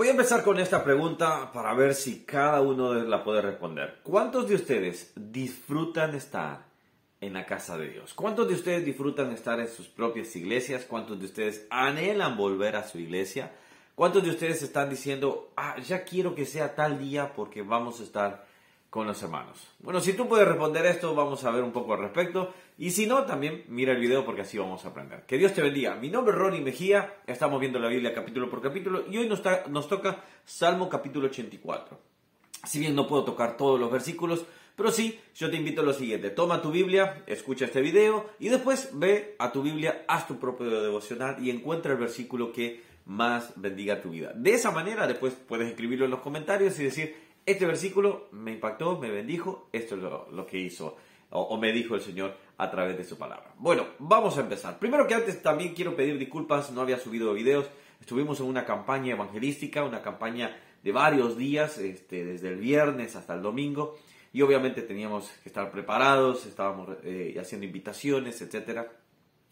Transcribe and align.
Voy 0.00 0.08
a 0.08 0.12
empezar 0.12 0.42
con 0.42 0.58
esta 0.58 0.82
pregunta 0.82 1.52
para 1.52 1.74
ver 1.74 1.92
si 1.94 2.24
cada 2.24 2.62
uno 2.62 2.94
la 2.94 3.22
puede 3.22 3.42
responder. 3.42 3.98
¿Cuántos 4.02 4.48
de 4.48 4.54
ustedes 4.54 5.12
disfrutan 5.14 6.14
estar 6.14 6.64
en 7.20 7.34
la 7.34 7.44
casa 7.44 7.76
de 7.76 7.90
Dios? 7.90 8.14
¿Cuántos 8.14 8.48
de 8.48 8.54
ustedes 8.54 8.82
disfrutan 8.82 9.30
estar 9.30 9.60
en 9.60 9.68
sus 9.68 9.88
propias 9.88 10.34
iglesias? 10.36 10.86
¿Cuántos 10.88 11.18
de 11.18 11.26
ustedes 11.26 11.66
anhelan 11.68 12.38
volver 12.38 12.76
a 12.76 12.88
su 12.88 12.98
iglesia? 12.98 13.52
¿Cuántos 13.94 14.24
de 14.24 14.30
ustedes 14.30 14.62
están 14.62 14.88
diciendo, 14.88 15.52
ah, 15.54 15.78
ya 15.86 16.02
quiero 16.04 16.34
que 16.34 16.46
sea 16.46 16.74
tal 16.74 16.98
día 16.98 17.34
porque 17.34 17.60
vamos 17.60 18.00
a 18.00 18.04
estar 18.04 18.46
con 18.90 19.06
los 19.06 19.22
hermanos? 19.22 19.68
Bueno, 19.78 20.00
si 20.00 20.12
tú 20.12 20.28
puedes 20.28 20.46
responder 20.46 20.84
esto, 20.86 21.14
vamos 21.14 21.44
a 21.44 21.50
ver 21.50 21.62
un 21.62 21.72
poco 21.72 21.94
al 21.94 22.00
respecto. 22.00 22.52
Y 22.76 22.90
si 22.90 23.06
no, 23.06 23.24
también 23.24 23.64
mira 23.68 23.92
el 23.92 24.00
video 24.00 24.24
porque 24.24 24.42
así 24.42 24.58
vamos 24.58 24.84
a 24.84 24.88
aprender. 24.88 25.24
Que 25.26 25.38
Dios 25.38 25.54
te 25.54 25.62
bendiga. 25.62 25.94
Mi 25.94 26.10
nombre 26.10 26.34
es 26.34 26.38
Ronnie 26.38 26.60
Mejía. 26.60 27.14
Estamos 27.26 27.60
viendo 27.60 27.78
la 27.78 27.88
Biblia 27.88 28.12
capítulo 28.12 28.50
por 28.50 28.60
capítulo 28.60 29.04
y 29.08 29.16
hoy 29.16 29.28
nos, 29.28 29.42
nos 29.68 29.88
toca 29.88 30.24
Salmo 30.44 30.88
capítulo 30.88 31.28
84. 31.28 31.98
Si 32.66 32.78
bien 32.78 32.94
no 32.94 33.06
puedo 33.06 33.24
tocar 33.24 33.56
todos 33.56 33.78
los 33.80 33.90
versículos, 33.90 34.44
pero 34.76 34.90
sí, 34.90 35.20
yo 35.34 35.50
te 35.50 35.56
invito 35.56 35.82
a 35.82 35.84
lo 35.84 35.92
siguiente. 35.92 36.30
Toma 36.30 36.62
tu 36.62 36.70
Biblia, 36.70 37.22
escucha 37.26 37.66
este 37.66 37.80
video 37.80 38.30
y 38.38 38.48
después 38.48 38.90
ve 38.94 39.36
a 39.38 39.52
tu 39.52 39.62
Biblia, 39.62 40.04
haz 40.08 40.26
tu 40.26 40.38
propio 40.38 40.68
devocional 40.82 41.36
y 41.44 41.50
encuentra 41.50 41.92
el 41.92 41.98
versículo 41.98 42.50
que 42.52 42.82
más 43.04 43.52
bendiga 43.56 44.00
tu 44.00 44.10
vida. 44.10 44.32
De 44.34 44.52
esa 44.52 44.70
manera 44.70 45.06
después 45.06 45.34
puedes 45.34 45.68
escribirlo 45.68 46.06
en 46.06 46.12
los 46.12 46.20
comentarios 46.20 46.78
y 46.78 46.84
decir, 46.84 47.14
este 47.46 47.66
versículo 47.66 48.28
me 48.32 48.52
impactó, 48.52 48.98
me 48.98 49.10
bendijo, 49.10 49.68
esto 49.72 49.96
es 49.96 50.02
lo, 50.02 50.46
que 50.46 50.58
hizo 50.58 50.96
o, 51.30 51.56
me 51.58 51.72
dijo 51.72 51.94
el 51.94 52.00
Señor 52.00 52.36
a 52.58 52.70
través 52.70 52.96
de 52.96 53.04
su 53.04 53.16
palabra. 53.16 53.54
Bueno, 53.56 53.86
vamos 53.98 54.36
a 54.36 54.40
empezar. 54.40 54.78
Primero 54.78 55.06
que 55.06 55.14
antes 55.14 55.42
también 55.42 55.74
quiero 55.74 55.94
pedir 55.94 56.18
disculpas, 56.18 56.70
no 56.72 56.80
había 56.80 56.98
subido 56.98 57.32
videos, 57.32 57.66
estuvimos 58.00 58.40
en 58.40 58.46
una 58.46 58.64
campaña 58.64 59.12
evangelística, 59.12 59.84
una 59.84 60.02
campaña 60.02 60.56
de 60.82 60.92
varios 60.92 61.36
días, 61.36 61.78
este, 61.78 62.24
desde 62.24 62.48
el 62.48 62.56
viernes 62.56 63.16
hasta 63.16 63.34
el 63.34 63.42
domingo, 63.42 63.96
y 64.32 64.42
obviamente 64.42 64.82
teníamos 64.82 65.28
que 65.42 65.48
estar 65.48 65.70
preparados, 65.70 66.46
estábamos 66.46 66.88
eh, 67.04 67.36
haciendo 67.40 67.66
invitaciones, 67.66 68.40
etc. 68.42 68.86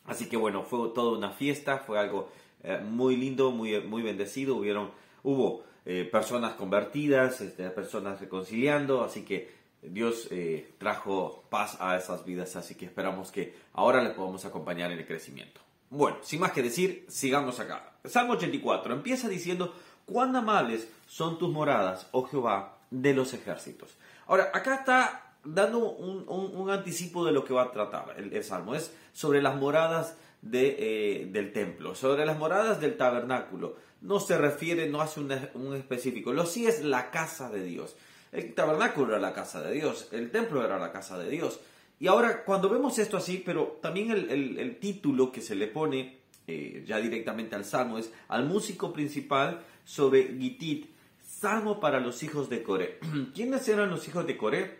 Así 0.04 0.28
que 0.28 0.36
bueno, 0.36 0.62
fue 0.62 0.90
toda 0.94 1.16
una 1.16 1.30
fiesta, 1.30 1.78
fue 1.78 1.98
algo 1.98 2.30
eh, 2.62 2.80
muy 2.82 3.16
lindo, 3.16 3.50
muy, 3.50 3.80
muy 3.80 4.02
bendecido. 4.02 4.56
Hubieron, 4.56 4.90
hubo 5.22 5.64
eh, 5.90 6.04
personas 6.04 6.52
convertidas, 6.52 7.40
este, 7.40 7.70
personas 7.70 8.20
reconciliando, 8.20 9.02
así 9.02 9.24
que 9.24 9.50
Dios 9.80 10.28
eh, 10.30 10.74
trajo 10.76 11.44
paz 11.48 11.78
a 11.80 11.96
esas 11.96 12.26
vidas, 12.26 12.56
así 12.56 12.74
que 12.74 12.84
esperamos 12.84 13.32
que 13.32 13.54
ahora 13.72 14.02
les 14.02 14.12
podamos 14.12 14.44
acompañar 14.44 14.92
en 14.92 14.98
el 14.98 15.06
crecimiento. 15.06 15.62
Bueno, 15.88 16.18
sin 16.20 16.40
más 16.40 16.52
que 16.52 16.62
decir, 16.62 17.06
sigamos 17.08 17.58
acá. 17.58 17.94
Salmo 18.04 18.34
84 18.34 18.92
empieza 18.92 19.30
diciendo, 19.30 19.74
cuán 20.04 20.36
amables 20.36 20.86
son 21.06 21.38
tus 21.38 21.48
moradas, 21.48 22.06
oh 22.12 22.24
Jehová, 22.24 22.76
de 22.90 23.14
los 23.14 23.32
ejércitos. 23.32 23.96
Ahora, 24.26 24.50
acá 24.52 24.74
está 24.74 25.32
dando 25.42 25.78
un, 25.78 26.70
anticipo 26.70 27.24
de 27.24 27.32
lo 27.32 27.46
que 27.46 27.54
va 27.54 27.62
a 27.62 27.70
tratar 27.70 28.14
el, 28.18 28.44
Salmo. 28.44 28.74
Es 28.74 28.94
sobre 29.14 29.40
las 29.40 29.56
moradas 29.56 30.18
de, 30.42 30.76
eh, 31.22 31.26
del 31.32 31.54
templo. 31.54 31.94
Sobre 31.94 32.26
las 32.26 32.38
moradas 32.38 32.78
del 32.78 32.98
tabernáculo, 32.98 33.76
no 34.00 34.20
se 34.20 34.38
refiere, 34.38 34.88
no 34.88 35.00
hace 35.00 35.20
un, 35.20 35.74
específico. 35.74 36.32
Lo 36.32 36.46
sí 36.46 36.66
es 36.66 36.84
la 36.84 37.10
casa 37.10 37.50
de 37.50 37.64
Dios. 37.64 37.96
El 38.32 38.54
tabernáculo 38.54 39.08
era 39.08 39.18
la 39.18 39.32
casa 39.32 39.62
de 39.62 39.72
Dios, 39.72 40.08
el 40.12 40.30
templo 40.30 40.64
era 40.64 40.78
la 40.78 40.92
casa 40.92 41.18
de 41.18 41.30
Dios. 41.30 41.60
Y 41.98 42.06
ahora, 42.06 42.44
cuando 42.44 42.68
vemos 42.68 42.98
esto 42.98 43.16
así, 43.16 43.42
pero 43.44 43.78
también 43.80 44.10
el, 44.10 44.76
título 44.78 45.32
que 45.32 45.40
se 45.40 45.54
le 45.54 45.66
pone 45.66 46.18
eh, 46.46 46.84
ya 46.86 46.98
directamente 46.98 47.56
al 47.56 47.64
salmo 47.64 47.98
es 47.98 48.12
al 48.28 48.44
músico 48.44 48.92
principal 48.92 49.64
sobre 49.84 50.28
Gitit, 50.38 50.86
salmo 51.26 51.80
para 51.80 52.00
los 52.00 52.22
hijos 52.22 52.48
de 52.48 52.62
Coré. 52.62 52.98
¿Quiénes 53.34 53.66
eran 53.68 53.90
los 53.90 54.06
hijos 54.06 54.26
de 54.26 54.36
Coré? 54.36 54.78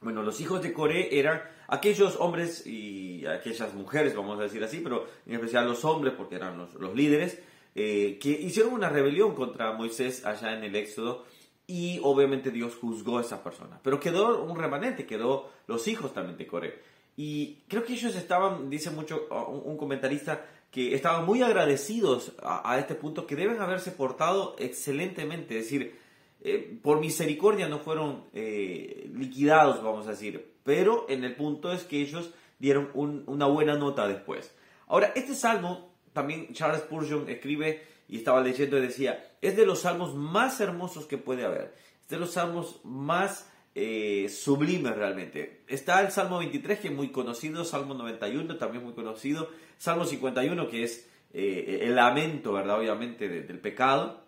Bueno, 0.00 0.22
los 0.22 0.40
hijos 0.40 0.62
de 0.62 0.72
Coré 0.72 1.18
eran 1.18 1.42
aquellos 1.68 2.16
hombres 2.18 2.66
y 2.66 3.24
aquellas 3.26 3.74
mujeres, 3.74 4.14
vamos 4.16 4.38
a 4.40 4.42
decir 4.42 4.62
así, 4.64 4.80
pero 4.80 5.06
en 5.26 5.34
especial 5.34 5.66
los 5.66 5.84
hombres, 5.84 6.14
porque 6.16 6.36
eran 6.36 6.58
los, 6.58 6.94
líderes, 6.94 7.38
eh, 7.74 8.18
que 8.20 8.30
hicieron 8.30 8.72
una 8.72 8.88
rebelión 8.88 9.34
contra 9.34 9.72
Moisés 9.72 10.24
allá 10.24 10.56
en 10.56 10.64
el 10.64 10.76
Éxodo 10.76 11.24
y 11.66 12.00
obviamente 12.02 12.50
Dios 12.50 12.76
juzgó 12.80 13.18
a 13.18 13.20
esas 13.22 13.40
personas. 13.40 13.80
Pero 13.82 14.00
quedó 14.00 14.42
un 14.42 14.58
remanente, 14.58 15.06
quedó 15.06 15.50
los 15.66 15.86
hijos 15.88 16.12
también 16.12 16.36
de 16.36 16.46
Coré. 16.46 16.82
Y 17.16 17.62
creo 17.68 17.84
que 17.84 17.92
ellos 17.92 18.14
estaban, 18.16 18.70
dice 18.70 18.90
mucho 18.90 19.28
un, 19.48 19.76
comentarista, 19.76 20.44
que 20.70 20.94
estaban 20.94 21.26
muy 21.26 21.42
agradecidos 21.42 22.32
a, 22.42 22.72
a, 22.72 22.78
este 22.78 22.94
punto, 22.94 23.26
que 23.26 23.36
deben 23.36 23.60
haberse 23.60 23.90
portado 23.90 24.56
excelentemente. 24.58 25.58
Es 25.58 25.64
decir, 25.64 26.00
eh, 26.42 26.78
por 26.82 27.00
misericordia 27.00 27.68
no 27.68 27.80
fueron 27.80 28.24
eh, 28.32 29.10
liquidados, 29.14 29.82
vamos 29.82 30.06
a 30.06 30.12
decir, 30.12 30.54
pero 30.64 31.04
en 31.10 31.24
el 31.24 31.36
punto 31.36 31.70
es 31.70 31.84
que 31.84 32.00
ellos 32.00 32.30
dieron 32.58 32.90
una 32.94 33.46
buena 33.46 33.76
nota 33.76 34.08
después. 34.08 34.54
Ahora, 34.86 35.12
este 35.14 35.34
salmo, 35.34 35.89
también 36.12 36.52
Charles 36.52 36.82
Spurgeon 36.82 37.28
escribe 37.28 37.82
y 38.08 38.18
estaba 38.18 38.40
leyendo 38.40 38.78
y 38.78 38.82
decía, 38.82 39.32
es 39.40 39.56
de 39.56 39.66
los 39.66 39.80
salmos 39.80 40.14
más 40.14 40.60
hermosos 40.60 41.06
que 41.06 41.18
puede 41.18 41.44
haber, 41.44 41.74
es 42.02 42.08
de 42.08 42.18
los 42.18 42.32
salmos 42.32 42.80
más 42.84 43.48
eh, 43.74 44.28
sublimes 44.28 44.96
realmente. 44.96 45.62
Está 45.68 46.00
el 46.00 46.10
Salmo 46.10 46.38
23, 46.38 46.80
que 46.80 46.88
es 46.88 46.94
muy 46.94 47.10
conocido, 47.10 47.64
Salmo 47.64 47.94
91, 47.94 48.56
también 48.58 48.82
muy 48.82 48.94
conocido, 48.94 49.48
Salmo 49.78 50.04
51, 50.04 50.68
que 50.68 50.82
es 50.82 51.08
el 51.32 51.94
lamento, 51.94 52.52
¿verdad? 52.52 52.80
Obviamente, 52.80 53.28
del 53.28 53.60
pecado. 53.60 54.24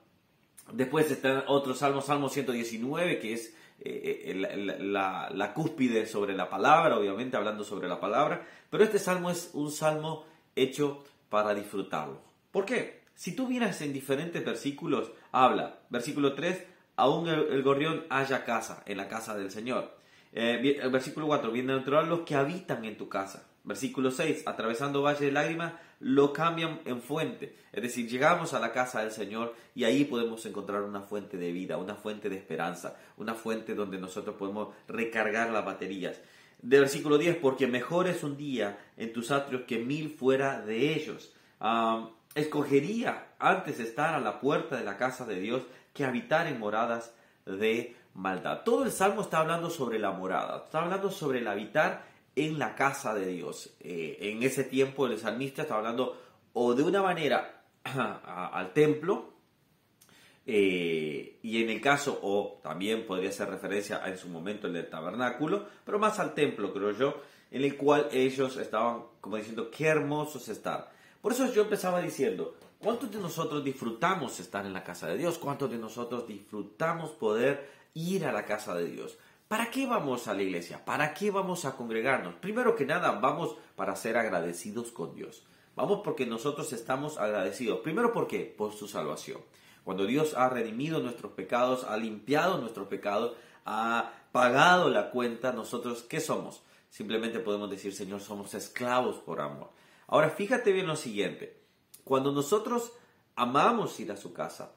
Después 0.73 1.11
está 1.11 1.45
otro 1.49 1.75
salmo, 1.75 2.01
Salmo 2.01 2.29
119, 2.29 3.19
que 3.19 3.35
es 3.35 3.55
eh, 3.85 4.23
eh, 4.27 4.79
la, 4.81 5.53
cúspide 5.55 6.07
sobre 6.07 6.35
la 6.35 6.49
palabra, 6.49 6.97
obviamente 6.97 7.37
hablando 7.37 7.65
sobre 7.65 7.89
la 7.89 8.01
palabra. 8.01 8.47
Pero 8.71 8.85
este 8.85 8.99
salmo 8.99 9.31
es 9.31 9.51
un 9.55 9.73
salmo 9.73 10.25
hecho 10.55 11.05
para 11.33 11.55
disfrutarlo. 11.55 12.21
¿Por 12.51 12.67
qué? 12.67 13.05
Si 13.15 13.35
tú 13.35 13.49
miras 13.49 13.81
en 13.81 13.95
diferentes 13.95 14.45
versículos, 14.45 15.11
habla, 15.33 15.79
versículo 15.89 16.35
3, 16.35 16.63
aún 16.97 17.27
el, 17.27 17.63
gorrión 17.63 18.05
haya 18.11 18.45
casa, 18.45 18.83
en 18.85 18.99
la 18.99 19.09
casa 19.09 19.35
del 19.35 19.51
Señor. 19.51 19.97
Eh, 20.35 20.79
el 20.83 20.91
versículo 20.91 21.27
4, 21.29 21.51
bienaventurados 21.51 22.07
los 22.07 22.21
que 22.21 22.35
habitan 22.35 22.85
en 22.85 22.99
tu 22.99 23.09
casa. 23.09 23.49
Versículo 23.65 24.11
6, 24.11 24.43
atravesando 24.45 25.01
valle 25.01 25.25
de 25.25 25.33
lágrimas, 25.33 25.73
lo 26.01 26.35
cambian 26.35 26.83
en 26.85 27.01
fuente. 27.01 27.57
Es 27.73 27.83
decir, 27.83 28.11
llegamos 28.11 28.53
a 28.53 28.61
la 28.61 28.71
casa 28.71 29.01
del 29.01 29.11
Señor 29.11 29.55
y 29.75 29.85
ahí 29.85 30.05
podemos 30.05 30.45
encontrar 30.45 30.83
una 30.83 31.01
fuente 31.01 31.39
de 31.39 31.51
vida, 31.51 31.79
una 31.79 31.95
fuente 31.95 32.29
de 32.29 32.37
esperanza, 32.37 32.99
una 33.17 33.33
fuente 33.33 33.75
donde 33.75 33.97
nosotros 33.97 34.37
podemos 34.37 34.75
recargar 34.87 35.49
las 35.49 35.65
baterías. 35.65 36.21
De 36.63 36.81
versículo 36.81 37.19
10, 37.19 37.37
porque 37.37 37.67
mejor 37.67 38.07
es 38.07 38.23
un 38.23 38.37
día 38.37 38.79
en 38.97 39.13
tus 39.13 39.31
atrios 39.31 39.63
que 39.67 39.79
mil 39.79 40.11
fuera 40.11 40.61
de 40.63 40.95
ellos. 40.95 41.35
escogería 42.35 43.27
antes 43.39 43.81
estar 43.81 44.15
a 44.15 44.21
la 44.21 44.41
puerta 44.41 44.77
de 44.77 44.85
la 44.85 44.97
casa 44.97 45.27
de 45.27 45.41
Dios 45.41 45.65
que 45.93 46.05
habitar 46.05 46.47
en 46.47 46.59
moradas 46.59 47.15
de 47.45 47.97
maldad. 48.15 48.63
Todo 48.65 48.85
el 48.85 48.93
salmo 48.93 49.23
está 49.23 49.39
hablando 49.39 49.71
sobre 49.71 49.99
la 49.99 50.13
morada, 50.13 50.65
está 50.65 50.83
hablando 50.83 51.11
sobre 51.11 51.41
el 51.41 51.49
habitar 51.49 52.05
en 52.37 52.59
la 52.59 52.75
casa 52.75 53.15
de 53.15 53.27
Dios. 53.27 53.75
Eh, 53.81 54.19
en 54.21 54.43
ese 54.43 54.65
tiempo 54.65 55.07
el 55.07 55.19
salmista 55.19 55.63
está 55.63 55.77
hablando 55.77 56.21
o 56.53 56.75
de 56.75 56.83
una 56.83 57.03
manera 57.03 57.65
al 57.85 58.73
templo, 58.73 59.33
eh, 60.47 61.39
y 61.43 61.63
en 61.63 61.71
el 61.71 61.81
caso, 61.81 62.19
o 62.23 62.61
también 62.63 63.07
podría 63.07 63.31
ser 63.31 63.49
referencia 63.49 64.03
en 64.07 64.19
su 64.19 64.29
momento 64.29 64.67
el 64.67 64.73
del 64.73 64.91
tabernáculo, 64.91 65.67
pero 65.85 65.99
más 65.99 66.19
al 66.19 66.35
templo, 66.35 66.73
creo 66.73 66.91
yo, 66.93 67.21
en 67.51 67.63
el 67.63 67.77
cual 67.77 68.09
ellos 68.13 68.57
estaban 68.57 69.05
como 69.21 69.37
diciendo, 69.37 69.71
qué 69.71 69.87
hermosos 69.87 70.49
estar. 70.49 70.91
Por 71.21 71.33
eso 71.33 71.53
yo 71.53 71.63
empezaba 71.63 72.01
diciendo, 72.01 72.57
¿cuántos 72.79 73.13
de 73.13 73.19
nosotros 73.19 73.63
disfrutamos 73.63 74.41
estar 74.41 74.67
en 74.67 74.73
la 74.73 74.83
casa 74.83 75.07
de 75.07 75.19
Dios? 75.19 75.39
¿Cuántos 75.39 75.71
de 75.71 75.79
nosotros 75.79 76.27
disfrutamos 76.27 77.11
poder 77.13 77.69
ir 77.95 78.25
a 78.25 78.33
la 78.33 78.45
casa 78.45 78.75
de 78.75 78.87
Dios? 78.87 79.19
¿Para 79.47 79.71
qué 79.71 79.87
vamos 79.87 80.29
a 80.29 80.35
la 80.35 80.43
iglesia? 80.43 80.85
¿Para 80.85 81.13
qué 81.15 81.31
vamos 81.31 81.67
a 81.67 81.77
congregarnos? 81.77 82.35
Primero 82.37 82.75
que 82.75 82.87
nada, 82.87 83.13
vamos 83.13 83.55
para 83.77 83.95
ser 83.95 84.17
agradecidos 84.17 84.91
con 84.91 85.15
Dios. 85.15 85.45
Vamos 85.77 86.01
porque 86.03 86.27
nosotros 86.27 86.73
estamos 86.73 87.19
agradecidos. 87.19 87.81
Primero, 87.81 88.13
¿por 88.13 88.27
qué? 88.27 88.41
Por 88.57 88.73
su 88.73 88.89
salvación. 88.89 89.41
Cuando 89.85 90.07
Dios 90.07 90.35
ha 90.37 90.49
redimido 90.49 91.01
nuestros 91.01 91.33
pecados, 91.33 91.85
ha 91.85 91.97
limpiado 91.97 92.59
nuestros 92.59 92.89
pecados, 92.89 93.37
ha 93.65 94.13
pagado 94.33 94.89
la 94.89 95.11
cuenta, 95.11 95.53
nosotros, 95.53 96.03
¿qué 96.03 96.21
somos? 96.21 96.63
Simplemente 96.89 97.41
podemos 97.41 97.71
decir, 97.71 97.95
Señor, 97.95 98.21
somos 98.21 98.55
esclavos 98.55 99.17
por 99.17 99.41
amor. 99.41 99.71
Ahora, 100.07 100.31
fíjate 100.31 100.73
bien 100.73 100.87
lo 100.87 100.97
siguiente. 100.97 101.63
Cuando 102.05 102.33
nosotros 102.33 102.93
amamos 103.35 103.99
ir 103.99 104.13
a 104.13 104.17
su 104.17 104.33
casa, 104.33 104.75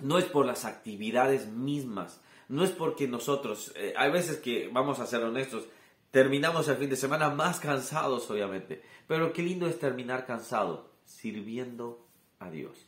no 0.00 0.18
es 0.18 0.24
por 0.24 0.46
las 0.46 0.64
actividades 0.64 1.46
mismas, 1.46 2.20
no 2.48 2.64
es 2.64 2.70
porque 2.70 3.06
nosotros, 3.06 3.72
eh, 3.76 3.94
hay 3.96 4.10
veces 4.10 4.38
que, 4.38 4.68
vamos 4.72 5.00
a 5.00 5.06
ser 5.06 5.22
honestos, 5.22 5.64
terminamos 6.10 6.68
el 6.68 6.76
fin 6.76 6.90
de 6.90 6.96
semana 6.96 7.30
más 7.30 7.60
cansados, 7.60 8.30
obviamente, 8.30 8.82
pero 9.06 9.32
qué 9.32 9.42
lindo 9.42 9.66
es 9.66 9.78
terminar 9.78 10.26
cansado, 10.26 10.90
sirviendo 11.04 12.06
a 12.38 12.50
Dios. 12.50 12.87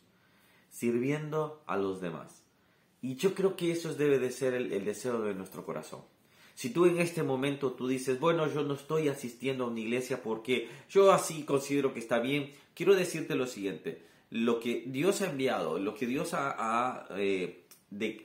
Sirviendo 0.71 1.63
a 1.67 1.77
los 1.77 2.01
demás. 2.01 2.43
Y 3.03 3.17
yo 3.17 3.35
creo 3.35 3.57
que 3.57 3.73
eso 3.73 3.95
debe 3.95 4.19
de 4.19 4.31
ser 4.31 4.55
el, 4.55 4.85
deseo 4.85 5.23
de 5.23 5.35
nuestro 5.35 5.65
corazón. 5.65 6.01
Si 6.55 6.71
tú 6.71 6.87
en 6.87 6.99
este 6.99 7.23
momento 7.23 7.73
tú 7.73 7.89
dices, 7.89 8.21
bueno, 8.21 8.47
yo 8.53 8.63
no 8.63 8.75
estoy 8.75 9.09
asistiendo 9.09 9.65
a 9.65 9.69
una 9.69 9.81
iglesia 9.81 10.23
porque 10.23 10.69
yo 10.91 11.13
así 11.13 11.45
considero 11.45 11.95
que 11.95 12.01
está 12.01 12.19
bien, 12.19 12.53
quiero 12.75 12.95
decirte 12.95 13.35
lo 13.35 13.47
siguiente, 13.47 14.03
lo 14.29 14.61
que 14.61 14.85
Dios 14.87 15.23
ha 15.23 15.31
enviado, 15.31 15.79
lo 15.79 15.95
que 15.95 16.07
Dios 16.07 16.35
ha, 16.35 17.07
eh, 17.17 17.60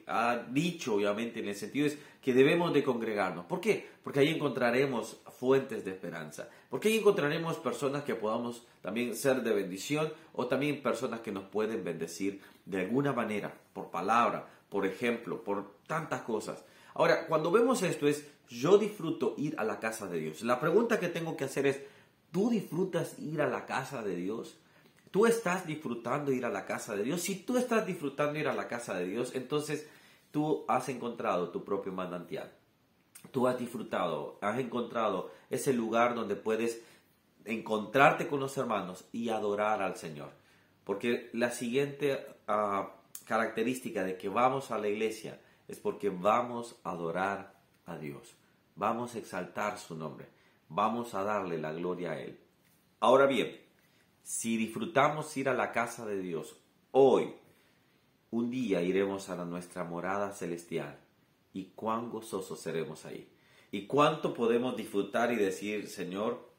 ha 0.07 0.45
dicho, 0.51 0.95
obviamente, 0.95 1.39
en 1.39 1.47
el 1.47 1.56
sentido 1.56 1.88
es 1.88 1.97
que 2.21 2.33
debemos 2.33 2.73
de 2.73 2.83
congregarnos. 2.83 3.45
¿Por 3.45 3.59
qué? 3.59 3.88
Porque 4.03 4.19
ahí 4.19 4.29
encontraremos 4.29 5.17
fuentes 5.38 5.83
de 5.85 5.91
esperanza. 5.91 6.50
Porque 6.69 6.89
ahí 6.89 6.97
encontraremos 6.97 7.57
personas 7.57 8.03
que 8.03 8.15
podamos 8.15 8.65
también 8.81 9.15
ser 9.15 9.41
de 9.41 9.53
bendición 9.53 10.12
o 10.33 10.47
también 10.47 10.81
personas 10.81 11.21
que 11.21 11.31
nos 11.31 11.45
pueden 11.45 11.83
bendecir 11.83 12.41
de 12.65 12.81
alguna 12.81 13.13
manera, 13.13 13.53
por 13.73 13.89
palabra, 13.89 14.47
por 14.69 14.85
ejemplo, 14.85 15.44
por 15.44 15.75
tantas 15.88 16.21
cosas. 16.21 16.63
Ahora, 16.94 17.27
cuando 17.27 17.51
vemos 17.51 17.81
esto 17.83 18.07
es, 18.07 18.27
yo 18.47 18.77
disfruto 18.77 19.35
ir 19.38 19.56
a 19.57 19.63
la 19.63 19.79
casa 19.79 20.07
de 20.07 20.19
Dios. 20.19 20.44
La 20.44 20.59
pregunta 20.59 21.00
que 21.00 21.09
tengo 21.09 21.35
que 21.35 21.45
hacer 21.45 21.65
es, 21.65 21.81
¿tú 22.31 22.50
disfrutas 22.50 23.18
ir 23.19 23.41
a 23.41 23.50
la 23.50 23.65
casa 23.65 24.03
de 24.03 24.15
Dios? 24.15 24.57
¿Tú 25.15 25.25
estás 25.25 25.65
disfrutando 25.65 26.33
ir 26.33 26.44
a 26.44 26.50
la 26.50 26.65
casa 26.65 26.94
de 26.94 27.03
Dios? 27.03 27.21
Si 27.21 27.38
tú 27.38 27.56
estás 27.56 27.88
disfrutando 27.88 28.38
ir 28.38 28.50
a 28.50 28.53
la 28.53 28.67
casa 28.67 28.95
de 28.95 29.06
Dios, 29.06 29.33
entonces 29.33 29.89
tú 30.29 30.65
has 30.67 30.89
encontrado 30.89 31.51
tu 31.51 31.63
propio 31.63 31.94
manantial. 31.94 32.51
Tú 33.31 33.47
has 33.47 33.57
disfrutado, 33.57 34.38
has 34.41 34.59
encontrado 34.59 35.31
ese 35.50 35.71
lugar 35.71 36.15
donde 36.15 36.35
puedes 36.35 36.83
encontrarte 37.45 38.27
con 38.27 38.41
los 38.41 38.57
hermanos 38.57 39.06
y 39.13 39.29
adorar 39.29 39.81
al 39.81 39.95
Señor. 39.95 40.31
Porque 40.83 41.29
la 41.31 41.51
siguiente 41.51 42.19
ah, 42.50 42.91
característica 43.23 44.03
de 44.03 44.18
que 44.18 44.27
vamos 44.27 44.69
a 44.71 44.79
la 44.79 44.89
iglesia 44.89 45.39
es 45.69 45.79
porque 45.79 46.09
vamos 46.09 46.75
a 46.83 46.89
adorar 46.89 47.53
a 47.85 47.97
Dios. 47.97 48.35
Vamos 48.75 49.15
a 49.15 49.19
exaltar 49.19 49.77
su 49.77 49.95
nombre. 49.95 50.27
Vamos 50.68 51.13
a 51.13 51.23
darle 51.23 51.57
la 51.57 51.71
gloria 51.71 52.11
a 52.11 52.19
Él. 52.19 52.38
Ahora 53.00 53.27
bien, 53.27 53.63
si 54.25 54.57
disfrutamos 54.57 55.38
ir 55.38 55.50
a 55.50 55.54
la 55.54 55.72
casa 55.72 56.04
de 56.04 56.19
Dios 56.19 56.57
hoy, 56.89 57.36
un 58.31 58.50
día 58.50 58.81
iremos 58.81 59.30
a 59.30 59.45
nuestra 59.45 59.83
morada 59.83 60.31
celestial 60.31 60.98
y 61.54 61.66
cuán 61.75 62.10
gozosos 62.10 62.60
seremos 62.60 63.06
ahí. 63.06 63.30
Y 63.69 63.86
cuánto 63.86 64.33
podemos 64.33 64.75
disfrutar 64.75 65.31
y 65.31 65.36
decir, 65.36 65.88
Señor, 65.88 66.51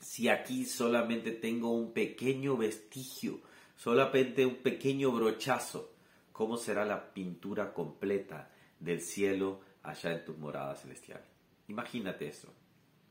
si 0.00 0.28
aquí 0.28 0.64
solamente 0.64 1.32
tengo 1.32 1.72
un 1.72 1.92
pequeño 1.92 2.56
vestigio, 2.56 3.40
solamente 3.74 4.46
un 4.46 4.58
pequeño 4.58 5.10
brochazo, 5.10 5.90
¿cómo 6.30 6.56
será 6.56 6.84
la 6.84 7.12
pintura 7.12 7.74
completa 7.74 8.52
del 8.78 9.00
cielo 9.00 9.62
allá 9.82 10.12
en 10.12 10.24
tu 10.24 10.34
morada 10.34 10.76
celestial? 10.76 11.24
Imagínate 11.66 12.28
eso. 12.28 12.54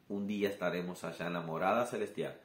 Un 0.08 0.26
día 0.26 0.48
estaremos 0.48 1.04
allá 1.04 1.28
en 1.28 1.34
la 1.34 1.42
morada 1.42 1.86
celestial 1.86 2.40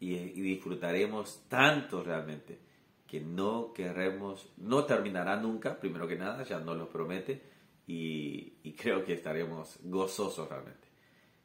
y, 0.00 0.16
disfrutaremos 0.16 1.44
tanto 1.48 2.02
realmente 2.02 2.58
que 3.06 3.20
no 3.20 3.72
querremos, 3.72 4.52
no 4.56 4.84
terminará 4.84 5.36
nunca, 5.36 5.78
primero 5.78 6.08
que 6.08 6.16
nada, 6.16 6.42
ya 6.42 6.58
nos 6.58 6.76
lo 6.76 6.88
promete, 6.88 7.42
y, 7.86 8.72
creo 8.72 9.04
que 9.04 9.14
estaremos 9.14 9.78
gozosos 9.84 10.48
realmente. 10.48 10.88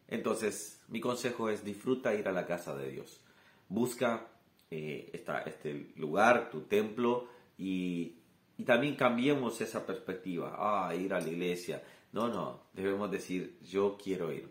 Entonces, 0.08 0.82
mi 0.88 1.00
consejo 1.00 1.50
es 1.50 1.64
disfruta 1.64 2.16
ir 2.16 2.28
a 2.28 2.32
la 2.32 2.48
casa 2.48 2.76
de 2.76 2.90
Dios. 2.90 3.22
Busca 3.68 4.28
eh, 4.72 5.12
este 5.46 5.94
lugar, 5.98 6.50
tu 6.50 6.62
templo, 6.62 7.28
y, 7.58 8.16
y, 8.58 8.64
también 8.64 8.96
cambiemos 8.96 9.62
esa 9.62 9.86
perspectiva. 9.86 10.56
Ah, 10.58 10.96
ir 10.96 11.14
a 11.14 11.20
la 11.20 11.28
iglesia. 11.28 11.84
No, 12.12 12.28
no, 12.28 12.64
debemos 12.74 13.12
decir, 13.12 13.60
yo 13.62 13.98
quiero 14.02 14.34
ir. 14.34 14.50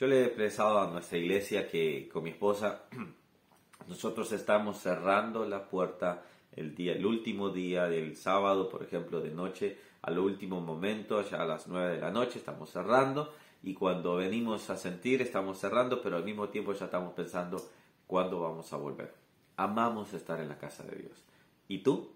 Yo 0.00 0.06
le 0.06 0.20
he 0.22 0.24
expresado 0.24 0.80
a 0.80 0.90
nuestra 0.90 1.18
iglesia 1.18 1.68
que 1.68 2.08
con 2.08 2.24
mi 2.24 2.30
esposa 2.30 2.86
nosotros 3.90 4.30
estamos 4.30 4.78
cerrando 4.78 5.44
la 5.44 5.68
puerta 5.68 6.22
el, 6.52 6.76
día, 6.76 6.92
el 6.92 7.04
último 7.04 7.50
día 7.50 7.88
del 7.88 8.16
sábado, 8.16 8.68
por 8.68 8.84
ejemplo, 8.84 9.20
de 9.20 9.32
noche, 9.32 9.78
al 10.02 10.16
último 10.20 10.60
momento, 10.60 11.28
ya 11.28 11.42
a 11.42 11.44
las 11.44 11.66
9 11.66 11.96
de 11.96 12.00
la 12.00 12.12
noche, 12.12 12.38
estamos 12.38 12.70
cerrando 12.70 13.34
y 13.64 13.74
cuando 13.74 14.14
venimos 14.14 14.70
a 14.70 14.76
sentir 14.76 15.20
estamos 15.20 15.58
cerrando, 15.58 16.00
pero 16.00 16.16
al 16.16 16.24
mismo 16.24 16.50
tiempo 16.50 16.72
ya 16.72 16.84
estamos 16.84 17.14
pensando 17.14 17.60
cuándo 18.06 18.38
vamos 18.38 18.72
a 18.72 18.76
volver. 18.76 19.12
Amamos 19.56 20.14
estar 20.14 20.38
en 20.40 20.50
la 20.50 20.56
casa 20.56 20.84
de 20.84 20.94
Dios. 20.94 21.24
¿Y 21.66 21.78
tú? 21.78 22.12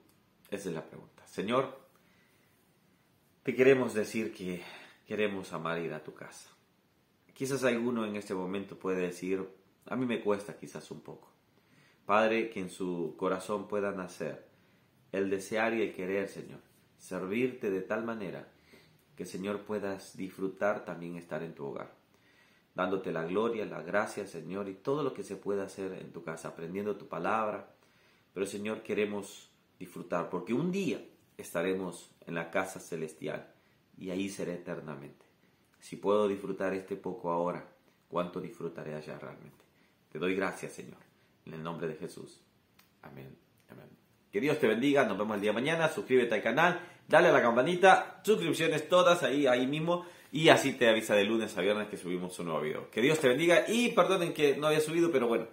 Esa 0.52 0.68
es 0.68 0.74
la 0.76 0.84
pregunta. 0.84 1.26
Señor, 1.26 1.76
te 3.42 3.56
queremos 3.56 3.94
decir 3.94 4.32
que 4.32 4.62
queremos 5.08 5.52
amar 5.52 5.80
ir 5.80 5.92
a 5.92 6.04
tu 6.04 6.14
casa. 6.14 6.50
Quizás 7.34 7.64
alguno 7.64 8.06
en 8.06 8.14
este 8.14 8.32
momento 8.32 8.78
puede 8.78 9.02
decir, 9.02 9.44
a 9.86 9.96
mí 9.96 10.06
me 10.06 10.20
cuesta 10.20 10.56
quizás 10.56 10.88
un 10.92 11.00
poco. 11.00 11.33
Padre, 12.06 12.50
que 12.50 12.60
en 12.60 12.70
su 12.70 13.14
corazón 13.16 13.66
pueda 13.66 13.92
nacer 13.92 14.46
el 15.12 15.30
desear 15.30 15.74
y 15.74 15.82
el 15.82 15.94
querer, 15.94 16.28
Señor, 16.28 16.60
servirte 16.98 17.70
de 17.70 17.80
tal 17.80 18.04
manera 18.04 18.48
que, 19.16 19.24
Señor, 19.24 19.60
puedas 19.60 20.16
disfrutar 20.16 20.84
también 20.84 21.16
estar 21.16 21.42
en 21.42 21.54
tu 21.54 21.64
hogar, 21.64 21.94
dándote 22.74 23.12
la 23.12 23.24
gloria, 23.24 23.64
la 23.64 23.82
gracia, 23.82 24.26
Señor, 24.26 24.68
y 24.68 24.74
todo 24.74 25.02
lo 25.02 25.14
que 25.14 25.22
se 25.22 25.36
pueda 25.36 25.64
hacer 25.64 25.92
en 25.92 26.12
tu 26.12 26.24
casa, 26.24 26.48
aprendiendo 26.48 26.96
tu 26.96 27.06
palabra. 27.06 27.74
Pero, 28.32 28.44
Señor, 28.44 28.82
queremos 28.82 29.50
disfrutar, 29.78 30.28
porque 30.28 30.52
un 30.52 30.72
día 30.72 31.00
estaremos 31.38 32.10
en 32.26 32.34
la 32.34 32.50
casa 32.50 32.80
celestial 32.80 33.52
y 33.96 34.10
ahí 34.10 34.28
seré 34.28 34.54
eternamente. 34.54 35.24
Si 35.80 35.96
puedo 35.96 36.26
disfrutar 36.28 36.74
este 36.74 36.96
poco 36.96 37.30
ahora, 37.30 37.64
¿cuánto 38.08 38.40
disfrutaré 38.40 38.94
allá 38.94 39.18
realmente? 39.18 39.64
Te 40.10 40.18
doy 40.18 40.34
gracias, 40.34 40.72
Señor. 40.72 41.03
En 41.46 41.54
el 41.54 41.62
nombre 41.62 41.86
de 41.88 41.94
Jesús. 41.94 42.40
Amén. 43.02 43.36
Amén. 43.70 43.88
Que 44.32 44.40
Dios 44.40 44.58
te 44.58 44.66
bendiga. 44.66 45.04
Nos 45.04 45.18
vemos 45.18 45.34
el 45.36 45.40
día 45.40 45.50
de 45.50 45.54
mañana. 45.54 45.88
Suscríbete 45.88 46.34
al 46.34 46.42
canal. 46.42 46.80
Dale 47.06 47.28
a 47.28 47.32
la 47.32 47.42
campanita. 47.42 48.20
Suscripciones 48.24 48.88
todas 48.88 49.22
ahí, 49.22 49.46
ahí 49.46 49.66
mismo. 49.66 50.06
Y 50.32 50.48
así 50.48 50.72
te 50.72 50.88
avisa 50.88 51.14
de 51.14 51.24
lunes 51.24 51.56
a 51.56 51.60
viernes 51.60 51.88
que 51.88 51.96
subimos 51.96 52.38
un 52.38 52.46
nuevo 52.46 52.60
video. 52.60 52.90
Que 52.90 53.00
Dios 53.00 53.20
te 53.20 53.28
bendiga. 53.28 53.64
Y 53.68 53.90
perdonen 53.90 54.32
que 54.32 54.56
no 54.56 54.66
había 54.66 54.80
subido, 54.80 55.12
pero 55.12 55.28
bueno, 55.28 55.46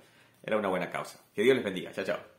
era 0.43 0.57
una 0.57 0.69
buena 0.69 0.89
causa. 0.89 1.19
Que 1.35 1.43
Dios 1.43 1.55
les 1.55 1.63
bendiga. 1.63 1.91
Chao, 1.91 2.05
chao. 2.05 2.30